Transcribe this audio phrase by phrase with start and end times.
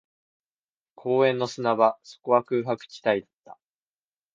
[0.95, 3.59] 公園の砂場、そこは空白地帯だった